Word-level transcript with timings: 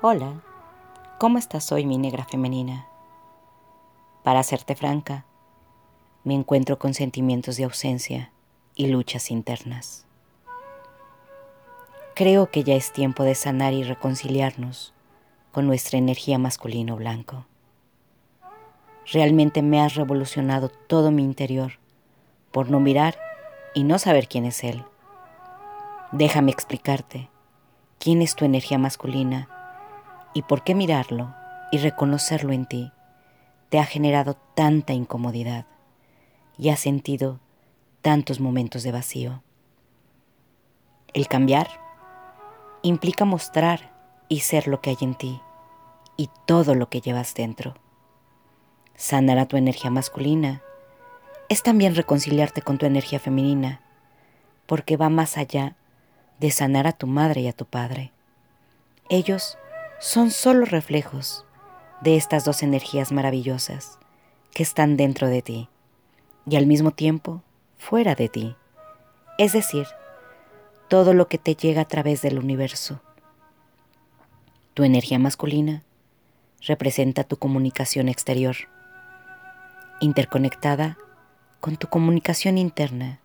Hola, 0.00 0.44
¿cómo 1.18 1.38
estás 1.38 1.72
hoy 1.72 1.84
mi 1.84 1.98
negra 1.98 2.24
femenina? 2.24 2.86
Para 4.22 4.44
serte 4.44 4.76
franca, 4.76 5.24
me 6.22 6.34
encuentro 6.34 6.78
con 6.78 6.94
sentimientos 6.94 7.56
de 7.56 7.64
ausencia 7.64 8.30
y 8.76 8.86
luchas 8.86 9.32
internas. 9.32 10.06
Creo 12.14 12.48
que 12.48 12.62
ya 12.62 12.76
es 12.76 12.92
tiempo 12.92 13.24
de 13.24 13.34
sanar 13.34 13.72
y 13.72 13.82
reconciliarnos 13.82 14.94
con 15.50 15.66
nuestra 15.66 15.98
energía 15.98 16.38
masculino 16.38 16.94
blanco. 16.94 17.46
Realmente 19.12 19.62
me 19.62 19.80
has 19.80 19.96
revolucionado 19.96 20.68
todo 20.68 21.10
mi 21.10 21.24
interior 21.24 21.72
por 22.52 22.70
no 22.70 22.78
mirar 22.78 23.18
y 23.74 23.82
no 23.82 23.98
saber 23.98 24.28
quién 24.28 24.44
es 24.44 24.62
él. 24.62 24.84
Déjame 26.12 26.52
explicarte 26.52 27.30
quién 27.98 28.22
es 28.22 28.36
tu 28.36 28.44
energía 28.44 28.78
masculina 28.78 29.48
y 30.38 30.42
por 30.42 30.62
qué 30.62 30.76
mirarlo 30.76 31.34
y 31.72 31.78
reconocerlo 31.78 32.52
en 32.52 32.64
ti 32.64 32.92
te 33.70 33.80
ha 33.80 33.84
generado 33.84 34.36
tanta 34.54 34.92
incomodidad 34.92 35.66
y 36.56 36.68
has 36.68 36.78
sentido 36.78 37.40
tantos 38.02 38.38
momentos 38.38 38.84
de 38.84 38.92
vacío. 38.92 39.42
El 41.12 41.26
cambiar 41.26 41.66
implica 42.82 43.24
mostrar 43.24 43.92
y 44.28 44.38
ser 44.40 44.68
lo 44.68 44.80
que 44.80 44.90
hay 44.90 44.96
en 45.00 45.16
ti 45.16 45.40
y 46.16 46.30
todo 46.46 46.76
lo 46.76 46.88
que 46.88 47.00
llevas 47.00 47.34
dentro. 47.34 47.74
Sanar 48.94 49.38
a 49.38 49.46
tu 49.46 49.56
energía 49.56 49.90
masculina 49.90 50.62
es 51.48 51.64
también 51.64 51.96
reconciliarte 51.96 52.62
con 52.62 52.78
tu 52.78 52.86
energía 52.86 53.18
femenina, 53.18 53.80
porque 54.66 54.96
va 54.96 55.08
más 55.08 55.36
allá 55.36 55.74
de 56.38 56.52
sanar 56.52 56.86
a 56.86 56.92
tu 56.92 57.08
madre 57.08 57.40
y 57.40 57.48
a 57.48 57.52
tu 57.52 57.64
padre. 57.64 58.12
Ellos 59.08 59.58
son 60.00 60.30
solo 60.30 60.64
reflejos 60.64 61.44
de 62.00 62.16
estas 62.16 62.44
dos 62.44 62.62
energías 62.62 63.10
maravillosas 63.10 63.98
que 64.52 64.62
están 64.62 64.96
dentro 64.96 65.26
de 65.26 65.42
ti 65.42 65.68
y 66.48 66.56
al 66.56 66.66
mismo 66.66 66.92
tiempo 66.92 67.42
fuera 67.78 68.14
de 68.14 68.28
ti, 68.28 68.56
es 69.38 69.52
decir, 69.52 69.86
todo 70.88 71.14
lo 71.14 71.28
que 71.28 71.38
te 71.38 71.54
llega 71.54 71.82
a 71.82 71.88
través 71.88 72.22
del 72.22 72.38
universo. 72.38 73.00
Tu 74.74 74.84
energía 74.84 75.18
masculina 75.18 75.82
representa 76.64 77.24
tu 77.24 77.36
comunicación 77.36 78.08
exterior, 78.08 78.56
interconectada 80.00 80.96
con 81.60 81.76
tu 81.76 81.88
comunicación 81.88 82.56
interna, 82.56 83.18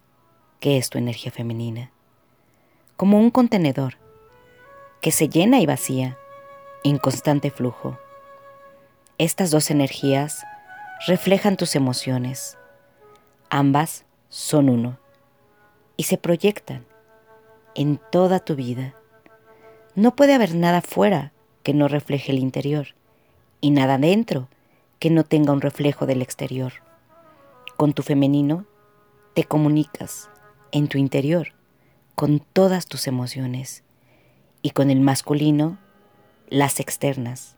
que 0.60 0.78
es 0.78 0.90
tu 0.90 0.98
energía 0.98 1.32
femenina, 1.32 1.92
como 2.98 3.20
un 3.20 3.30
contenedor 3.30 3.98
que 5.02 5.12
se 5.12 5.30
llena 5.30 5.60
y 5.60 5.66
vacía 5.66 6.18
en 6.84 6.98
constante 6.98 7.52
flujo. 7.52 7.98
Estas 9.18 9.52
dos 9.52 9.72
energías 9.72 10.44
reflejan 11.08 11.58
tus 11.58 11.76
emociones. 11.76 12.58
Ambas 13.50 14.06
son 14.30 14.70
uno 14.70 14.98
y 15.98 16.04
se 16.04 16.18
proyectan 16.18 16.86
en 17.76 18.00
toda 18.12 18.40
tu 18.40 18.56
vida. 18.56 18.96
No 19.96 20.16
puede 20.16 20.34
haber 20.34 20.56
nada 20.56 20.82
fuera 20.82 21.32
que 21.64 21.74
no 21.74 21.88
refleje 21.88 22.32
el 22.32 22.40
interior 22.40 22.88
y 23.62 23.72
nada 23.72 23.98
dentro 23.98 24.48
que 25.00 25.10
no 25.10 25.24
tenga 25.24 25.54
un 25.54 25.62
reflejo 25.62 26.06
del 26.06 26.22
exterior. 26.22 26.74
Con 27.78 27.94
tu 27.94 28.02
femenino 28.02 28.66
te 29.34 29.44
comunicas 29.44 30.30
en 30.72 30.88
tu 30.88 30.98
interior 30.98 31.54
con 32.16 32.40
todas 32.40 32.86
tus 32.86 33.08
emociones 33.08 33.84
y 34.62 34.72
con 34.72 34.90
el 34.90 35.02
masculino 35.02 35.78
las 36.54 36.80
externas, 36.80 37.56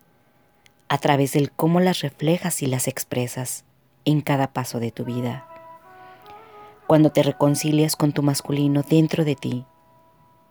a 0.87 0.97
través 0.99 1.33
del 1.33 1.51
cómo 1.51 1.81
las 1.81 1.99
reflejas 1.99 2.61
y 2.61 2.65
las 2.65 2.87
expresas 2.87 3.65
en 4.05 4.21
cada 4.21 4.53
paso 4.53 4.79
de 4.79 4.91
tu 4.91 5.03
vida. 5.03 5.45
Cuando 6.87 7.11
te 7.11 7.21
reconcilias 7.21 7.97
con 7.97 8.13
tu 8.13 8.23
masculino 8.23 8.83
dentro 8.83 9.25
de 9.25 9.35
ti, 9.35 9.65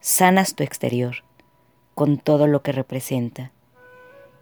sanas 0.01 0.55
tu 0.55 0.63
exterior 0.63 1.25
con 1.95 2.19
todo 2.19 2.47
lo 2.47 2.61
que 2.61 2.73
representa 2.73 3.51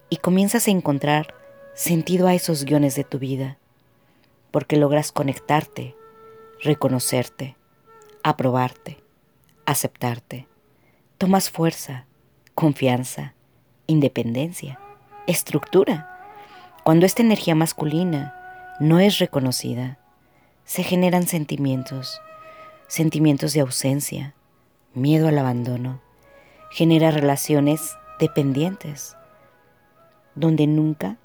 y 0.09 0.17
comienzas 0.17 0.67
a 0.67 0.71
encontrar 0.71 1.33
sentido 1.73 2.27
a 2.27 2.33
esos 2.33 2.65
guiones 2.65 2.95
de 2.95 3.05
tu 3.05 3.19
vida, 3.19 3.57
porque 4.51 4.75
logras 4.75 5.13
conectarte, 5.13 5.95
reconocerte, 6.61 7.55
aprobarte, 8.21 9.01
aceptarte. 9.65 10.45
Tomas 11.17 11.49
fuerza, 11.49 12.05
confianza, 12.53 13.33
independencia, 13.93 14.79
estructura. 15.27 16.09
Cuando 16.83 17.05
esta 17.05 17.21
energía 17.21 17.55
masculina 17.55 18.35
no 18.79 18.99
es 18.99 19.19
reconocida, 19.19 19.97
se 20.65 20.83
generan 20.83 21.27
sentimientos, 21.27 22.21
sentimientos 22.87 23.53
de 23.53 23.61
ausencia, 23.61 24.33
miedo 24.93 25.27
al 25.27 25.37
abandono, 25.37 26.01
genera 26.71 27.11
relaciones 27.11 27.95
dependientes, 28.19 29.15
donde 30.35 30.67
nunca 30.67 31.17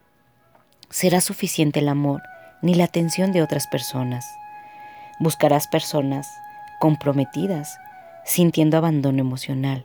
será 0.91 1.21
suficiente 1.21 1.81
el 1.81 1.89
amor 1.89 2.23
ni 2.63 2.75
la 2.75 2.85
atención 2.85 3.33
de 3.33 3.43
otras 3.43 3.67
personas. 3.67 4.25
Buscarás 5.21 5.69
personas 5.69 6.29
comprometidas, 6.81 7.79
sintiendo 8.25 8.77
abandono 8.77 9.21
emocional, 9.21 9.85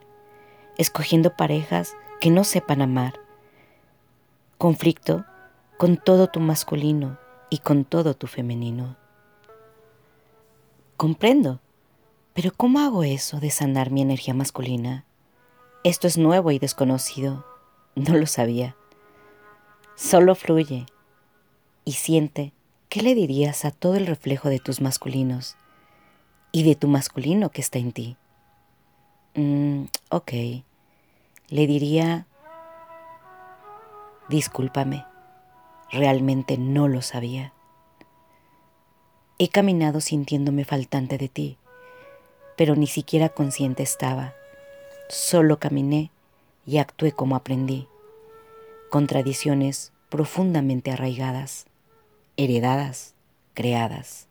escogiendo 0.78 1.36
parejas 1.36 1.94
que 2.24 2.32
no 2.32 2.46
sepan 2.46 2.82
amar. 2.82 3.20
Conflicto 4.58 5.26
con 5.78 5.98
todo 5.98 6.28
tu 6.28 6.40
masculino 6.40 7.20
y 7.50 7.58
con 7.58 7.84
todo 7.84 8.14
tu 8.14 8.28
femenino. 8.28 8.96
Comprendo, 10.96 11.60
pero 12.34 12.54
¿cómo 12.56 12.80
hago 12.80 13.04
eso 13.04 13.42
de 13.42 13.50
sanar 13.50 13.92
mi 13.92 14.02
energía 14.02 14.34
masculina? 14.34 15.04
Esto 15.84 16.08
es 16.08 16.18
nuevo 16.18 16.52
y 16.52 16.60
desconocido. 16.60 17.46
No 17.96 18.16
lo 18.16 18.26
sabía. 18.26 18.78
Solo 19.96 20.34
fluye 20.34 20.86
y 21.84 21.92
siente 21.92 22.54
qué 22.88 23.02
le 23.02 23.16
dirías 23.16 23.66
a 23.66 23.72
todo 23.72 23.96
el 23.96 24.08
reflejo 24.08 24.48
de 24.48 24.60
tus 24.60 24.80
masculinos 24.80 25.58
y 26.54 26.64
de 26.64 26.76
tu 26.76 26.88
masculino 26.88 27.50
que 27.50 27.60
está 27.60 27.80
en 27.80 27.92
ti. 27.92 28.16
Mm, 29.36 29.88
ok 30.10 30.32
le 31.50 31.68
diría, 31.68 32.28
discúlpame, 34.30 35.06
realmente 35.92 36.58
no 36.58 36.88
lo 36.88 37.02
sabía. 37.02 37.54
He 39.40 39.50
caminado 39.50 40.02
sintiéndome 40.02 40.64
faltante 40.66 41.18
de 41.18 41.28
ti, 41.28 41.58
pero 42.56 42.76
ni 42.76 42.88
siquiera 42.88 43.30
consciente 43.30 43.84
estaba. 43.84 44.34
Solo 45.10 45.60
caminé 45.60 46.12
y 46.66 46.78
actué 46.78 47.12
como 47.12 47.36
aprendí, 47.36 47.88
con 48.90 49.08
tradiciones 49.08 49.92
profundamente 50.10 50.92
arraigadas, 50.92 51.66
heredadas, 52.38 53.16
creadas. 53.54 54.28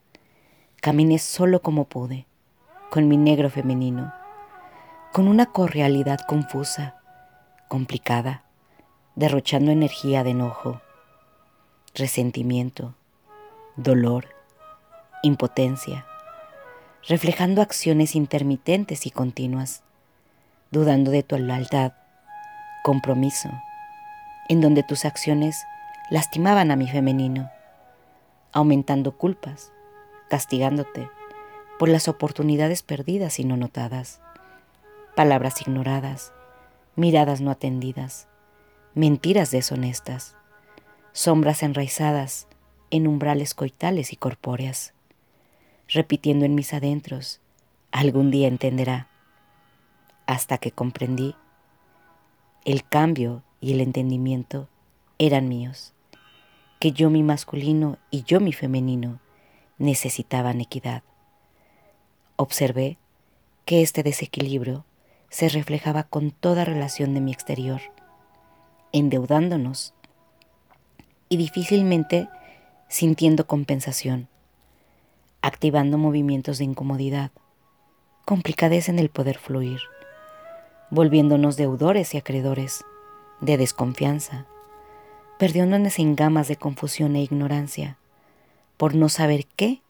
Caminé 0.80 1.18
solo 1.18 1.62
como 1.62 1.84
pude, 1.84 2.26
con 2.90 3.06
mi 3.08 3.16
negro 3.16 3.50
femenino, 3.50 4.12
con 5.12 5.28
una 5.28 5.46
correalidad 5.46 6.20
confusa, 6.26 7.01
complicada, 7.72 8.42
derrochando 9.14 9.70
energía 9.70 10.24
de 10.24 10.32
enojo, 10.32 10.82
resentimiento, 11.94 12.94
dolor, 13.76 14.26
impotencia, 15.22 16.04
reflejando 17.08 17.62
acciones 17.62 18.14
intermitentes 18.14 19.06
y 19.06 19.10
continuas, 19.10 19.84
dudando 20.70 21.10
de 21.10 21.22
tu 21.22 21.38
lealtad, 21.38 21.94
compromiso, 22.84 23.48
en 24.50 24.60
donde 24.60 24.82
tus 24.82 25.06
acciones 25.06 25.64
lastimaban 26.10 26.70
a 26.70 26.76
mi 26.76 26.88
femenino, 26.88 27.50
aumentando 28.52 29.16
culpas, 29.16 29.72
castigándote 30.28 31.08
por 31.78 31.88
las 31.88 32.06
oportunidades 32.06 32.82
perdidas 32.82 33.38
y 33.38 33.46
no 33.46 33.56
notadas, 33.56 34.20
palabras 35.16 35.62
ignoradas, 35.62 36.34
miradas 36.96 37.40
no 37.40 37.50
atendidas, 37.50 38.28
mentiras 38.94 39.50
deshonestas, 39.50 40.36
sombras 41.12 41.62
enraizadas 41.62 42.46
en 42.90 43.06
umbrales 43.06 43.54
coitales 43.54 44.12
y 44.12 44.16
corpóreas, 44.16 44.92
repitiendo 45.88 46.44
en 46.44 46.54
mis 46.54 46.74
adentros, 46.74 47.40
algún 47.90 48.30
día 48.30 48.48
entenderá, 48.48 49.08
hasta 50.26 50.58
que 50.58 50.70
comprendí, 50.70 51.34
el 52.64 52.84
cambio 52.84 53.42
y 53.60 53.72
el 53.72 53.80
entendimiento 53.80 54.68
eran 55.18 55.48
míos, 55.48 55.94
que 56.78 56.92
yo 56.92 57.10
mi 57.10 57.22
masculino 57.22 57.98
y 58.10 58.22
yo 58.24 58.40
mi 58.40 58.52
femenino 58.52 59.20
necesitaban 59.78 60.60
equidad. 60.60 61.02
Observé 62.36 62.98
que 63.64 63.82
este 63.82 64.02
desequilibrio 64.02 64.84
se 65.32 65.48
reflejaba 65.48 66.02
con 66.02 66.30
toda 66.30 66.66
relación 66.66 67.14
de 67.14 67.22
mi 67.22 67.32
exterior, 67.32 67.80
endeudándonos 68.92 69.94
y 71.30 71.38
difícilmente 71.38 72.28
sintiendo 72.88 73.46
compensación, 73.46 74.28
activando 75.40 75.96
movimientos 75.96 76.58
de 76.58 76.64
incomodidad, 76.64 77.30
complicadez 78.26 78.90
en 78.90 78.98
el 78.98 79.08
poder 79.08 79.38
fluir, 79.38 79.80
volviéndonos 80.90 81.56
deudores 81.56 82.12
y 82.12 82.18
acreedores 82.18 82.84
de 83.40 83.56
desconfianza, 83.56 84.44
perdiéndonos 85.38 85.98
en 85.98 86.14
gamas 86.14 86.46
de 86.46 86.56
confusión 86.56 87.16
e 87.16 87.22
ignorancia 87.22 87.96
por 88.76 88.94
no 88.94 89.08
saber 89.08 89.46
qué 89.56 89.80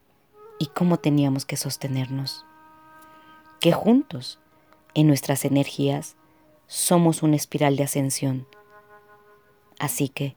y 0.60 0.66
cómo 0.66 0.98
teníamos 0.98 1.44
que 1.44 1.56
sostenernos. 1.56 2.46
Que 3.58 3.72
juntos, 3.72 4.38
en 4.94 5.06
nuestras 5.06 5.44
energías, 5.44 6.16
somos 6.66 7.22
una 7.22 7.36
espiral 7.36 7.76
de 7.76 7.84
ascensión. 7.84 8.46
Así 9.78 10.08
que 10.08 10.36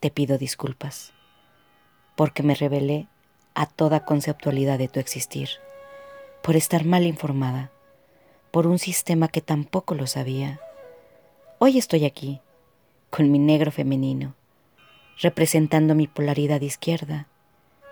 te 0.00 0.10
pido 0.10 0.38
disculpas, 0.38 1.12
porque 2.16 2.42
me 2.42 2.54
revelé 2.54 3.08
a 3.54 3.66
toda 3.66 4.04
conceptualidad 4.04 4.78
de 4.78 4.88
tu 4.88 5.00
existir, 5.00 5.48
por 6.42 6.56
estar 6.56 6.84
mal 6.84 7.04
informada, 7.04 7.70
por 8.50 8.66
un 8.66 8.78
sistema 8.78 9.28
que 9.28 9.40
tampoco 9.40 9.94
lo 9.94 10.06
sabía. 10.06 10.60
Hoy 11.58 11.78
estoy 11.78 12.04
aquí, 12.04 12.40
con 13.10 13.30
mi 13.30 13.38
negro 13.38 13.70
femenino, 13.70 14.34
representando 15.20 15.94
mi 15.94 16.06
polaridad 16.06 16.60
izquierda, 16.60 17.26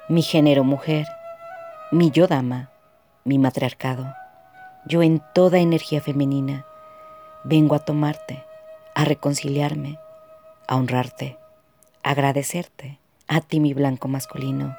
mi 0.09 0.23
género 0.23 0.65
mujer, 0.65 1.07
mi 1.93 2.11
yo 2.11 2.27
dama, 2.27 2.71
mi 3.25 3.39
matriarcado. 3.39 4.07
Yo 4.89 5.03
en 5.03 5.23
toda 5.35 5.59
energía 5.59 6.01
femenina 6.01 6.65
vengo 7.45 7.75
a 7.75 7.79
tomarte, 7.79 8.43
a 8.95 9.05
reconciliarme, 9.05 9.99
a 10.67 10.77
honrarte, 10.77 11.37
a 12.03 12.13
agradecerte, 12.13 12.99
a 13.27 13.43
ti 13.43 13.61
mi 13.61 13.75
blanco 13.75 14.09
masculino, 14.09 14.79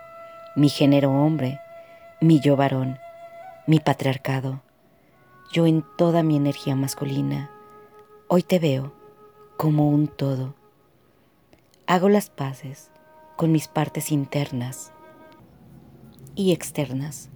mi 0.55 0.67
género 0.67 1.11
hombre, 1.11 1.59
mi 2.21 2.39
yo 2.39 2.55
varón, 2.55 2.97
mi 3.67 3.79
patriarcado. 3.79 4.63
Yo 5.51 5.67
en 5.67 5.85
toda 5.95 6.23
mi 6.23 6.37
energía 6.37 6.75
masculina, 6.75 7.51
hoy 8.27 8.41
te 8.41 8.57
veo 8.57 8.91
como 9.57 9.89
un 9.89 10.07
todo. 10.07 10.55
Hago 11.85 12.09
las 12.09 12.31
paces 12.31 12.89
con 13.35 13.51
mis 13.51 13.67
partes 13.67 14.11
internas 14.11 14.91
y 16.33 16.51
externas, 16.51 17.29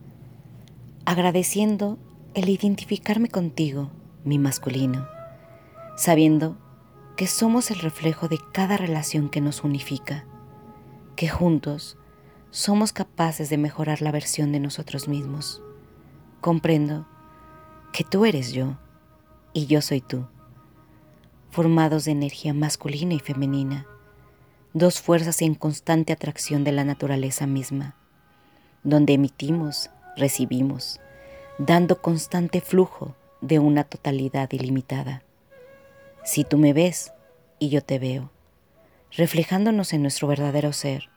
agradeciendo 1.05 1.99
el 2.33 2.49
identificarme 2.49 3.29
contigo, 3.29 3.91
mi 4.23 4.39
masculino, 4.39 5.07
sabiendo 5.95 6.57
que 7.15 7.27
somos 7.27 7.71
el 7.71 7.79
reflejo 7.79 8.27
de 8.27 8.39
cada 8.51 8.77
relación 8.77 9.29
que 9.29 9.41
nos 9.41 9.63
unifica, 9.63 10.25
que 11.15 11.29
juntos 11.29 11.97
somos 12.51 12.93
capaces 12.93 13.49
de 13.49 13.57
mejorar 13.57 14.01
la 14.01 14.11
versión 14.11 14.51
de 14.51 14.59
nosotros 14.59 15.07
mismos. 15.07 15.61
Comprendo 16.41 17.07
que 17.91 18.03
tú 18.03 18.25
eres 18.25 18.51
yo 18.51 18.77
y 19.53 19.67
yo 19.67 19.81
soy 19.81 20.01
tú, 20.01 20.27
formados 21.51 22.05
de 22.05 22.11
energía 22.11 22.53
masculina 22.53 23.13
y 23.13 23.19
femenina, 23.19 23.85
dos 24.73 24.99
fuerzas 24.99 25.41
en 25.41 25.53
constante 25.53 26.13
atracción 26.13 26.63
de 26.63 26.71
la 26.71 26.83
naturaleza 26.83 27.45
misma 27.45 27.95
donde 28.83 29.13
emitimos, 29.13 29.89
recibimos, 30.17 30.99
dando 31.65 32.01
constante 32.01 32.59
flujo 32.59 33.15
de 33.39 33.57
una 33.57 33.85
totalidad 33.85 34.51
ilimitada. 34.51 35.23
Si 36.25 36.43
tú 36.43 36.57
me 36.57 36.73
ves 36.73 37.13
y 37.57 37.69
yo 37.69 37.81
te 37.81 37.99
veo, 37.99 38.31
reflejándonos 39.15 39.93
en 39.93 40.01
nuestro 40.01 40.27
verdadero 40.27 40.73
ser, 40.73 41.09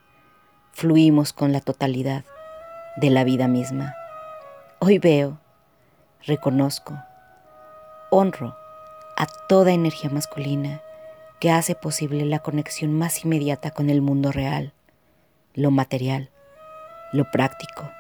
fluimos 0.71 1.33
con 1.33 1.53
la 1.53 1.61
totalidad 1.61 2.25
de 2.97 3.11
la 3.11 3.25
vida 3.25 3.49
misma. 3.49 3.97
Hoy 4.79 4.99
veo, 4.99 5.41
reconozco, 6.23 6.97
honro 8.11 8.57
a 9.17 9.27
toda 9.49 9.73
energía 9.73 10.11
masculina 10.11 10.81
que 11.41 11.51
hace 11.51 11.75
posible 11.75 12.25
la 12.25 12.39
conexión 12.39 12.93
más 12.93 13.25
inmediata 13.25 13.73
con 13.73 13.91
el 13.91 14.01
mundo 14.01 14.31
real, 14.31 14.73
lo 15.55 15.73
material, 15.73 16.31
lo 17.13 17.29
práctico, 17.33 17.91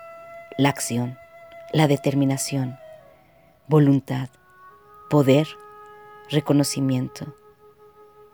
la 0.58 0.68
acción, 0.68 1.18
la 1.76 1.88
determinación, 1.88 2.78
voluntad, 3.68 4.30
poder, 5.10 5.46
reconocimiento, 6.30 7.36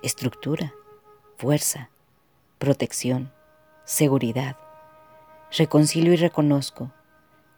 estructura, 0.00 0.72
fuerza, 1.38 1.90
protección, 2.58 3.32
seguridad. 3.84 4.56
Reconcilio 5.50 6.12
y 6.12 6.16
reconozco 6.18 6.92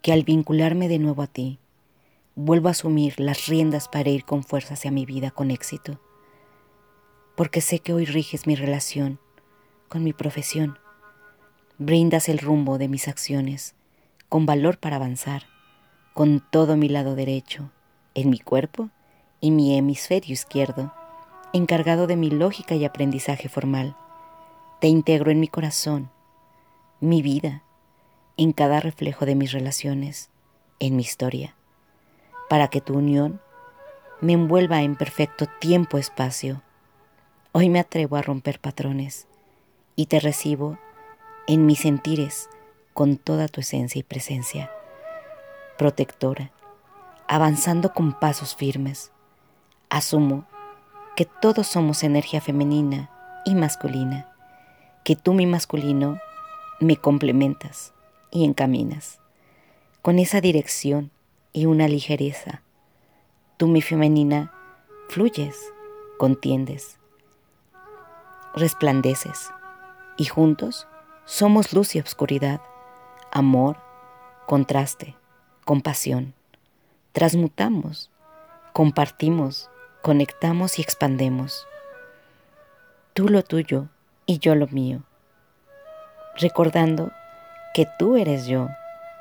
que 0.01 0.15
al 0.15 0.23
vincularme 0.23 0.89
de 0.89 0.99
nuevo 0.99 1.21
a 1.21 1.27
ti, 1.27 1.59
vuelvo 2.35 2.69
a 2.69 2.71
asumir 2.71 3.21
las 3.21 3.47
riendas 3.47 3.87
para 3.89 4.09
ir 4.09 4.25
con 4.25 4.43
fuerza 4.43 4.73
hacia 4.73 4.91
mi 4.91 5.05
vida 5.05 5.33
con 5.33 5.51
éxito, 5.51 6.01
porque 7.37 7.61
sé 7.61 7.81
que 7.81 7.93
hoy 7.93 8.07
riges 8.07 8.47
mi 8.47 8.57
relación 8.57 9.21
con 9.89 10.03
mi 10.03 10.15
profesión, 10.15 10.79
brindas 11.77 12.31
el 12.31 12.39
rumbo 12.39 12.79
de 12.79 12.89
mis 12.89 13.07
acciones, 13.07 13.75
con 14.31 14.47
valor 14.47 14.79
para 14.79 14.97
avanzar, 14.97 15.53
con 16.15 16.39
todo 16.39 16.77
mi 16.77 16.89
lado 16.89 17.17
derecho, 17.17 17.71
en 18.15 18.31
mi 18.31 18.39
cuerpo 18.39 18.89
y 19.41 19.51
mi 19.51 19.77
hemisferio 19.77 20.33
izquierdo, 20.33 20.95
encargado 21.53 22.07
de 22.07 22.15
mi 22.15 22.31
lógica 22.31 22.77
y 22.77 22.85
aprendizaje 22.85 23.49
formal. 23.49 23.97
Te 24.81 24.87
integro 24.87 25.33
en 25.33 25.41
mi 25.41 25.49
corazón, 25.49 26.11
mi 27.01 27.21
vida, 27.21 27.65
en 28.37 28.53
cada 28.53 28.79
reflejo 28.79 29.27
de 29.27 29.35
mis 29.35 29.51
relaciones, 29.51 30.31
en 30.79 30.95
mi 30.95 31.03
historia, 31.03 31.57
para 32.49 32.69
que 32.69 32.81
tu 32.81 32.95
unión 32.97 33.41
me 34.21 34.35
envuelva 34.35 34.83
en 34.83 34.95
perfecto 34.95 35.47
tiempo-espacio. 35.59 36.63
Hoy 37.51 37.69
me 37.69 37.81
atrevo 37.81 38.15
a 38.15 38.23
romper 38.23 38.61
patrones 38.61 39.27
y 39.97 40.07
te 40.07 40.21
recibo 40.21 40.79
en 41.49 41.67
mis 41.67 41.81
sentires 41.81 42.49
con 42.93 43.17
toda 43.17 43.49
tu 43.49 43.61
esencia 43.61 43.99
y 43.99 44.05
presencia, 44.05 44.71
protectora, 45.79 46.51
avanzando 47.29 47.93
con 47.93 48.13
pasos 48.13 48.55
firmes. 48.55 49.13
Asumo 49.91 50.45
que 51.17 51.25
todos 51.25 51.67
somos 51.67 52.03
energía 52.03 52.41
femenina 52.41 53.11
y 53.45 53.55
masculina, 53.55 54.29
que 55.05 55.17
tú 55.17 55.35
mi 55.35 55.47
masculino 55.47 56.19
me 56.81 56.97
complementas 56.97 57.93
y 58.31 58.45
encaminas 58.45 59.21
con 60.05 60.19
esa 60.19 60.43
dirección 60.43 61.11
y 61.55 61.65
una 61.65 61.89
ligereza. 61.89 62.61
Tú 63.57 63.69
mi 63.69 63.81
femenina 63.81 64.53
fluyes, 65.09 65.57
contiendes, 66.19 66.99
resplandeces 68.55 69.51
y 70.19 70.27
juntos 70.27 70.87
somos 71.25 71.73
luz 71.73 71.95
y 71.97 72.01
obscuridad, 72.01 72.61
amor, 73.33 73.79
contraste, 74.47 75.17
compasión. 75.65 76.35
Transmutamos, 77.13 78.11
compartimos, 78.73 79.71
conectamos 80.03 80.79
y 80.79 80.83
expandemos. 80.83 81.67
Tú 83.15 83.29
lo 83.29 83.43
tuyo 83.43 83.89
y 84.27 84.39
yo 84.39 84.55
lo 84.55 84.67
mío. 84.67 85.03
Recordando 86.37 87.13
que 87.73 87.87
tú 87.99 88.17
eres 88.17 88.47
yo 88.47 88.69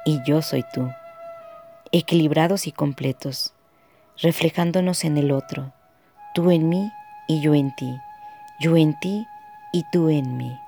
y 0.05 0.21
yo 0.25 0.41
soy 0.41 0.63
tú. 0.73 0.91
Equilibrados 1.91 2.67
y 2.67 2.71
completos, 2.71 3.53
reflejándonos 4.17 5.03
en 5.03 5.17
el 5.17 5.31
otro, 5.31 5.73
tú 6.33 6.51
en 6.51 6.67
mí 6.69 6.91
y 7.27 7.41
yo 7.41 7.53
en 7.53 7.73
ti, 7.75 7.95
yo 8.59 8.75
en 8.75 8.99
ti 8.99 9.27
y 9.71 9.83
tú 9.91 10.09
en 10.09 10.37
mí. 10.37 10.59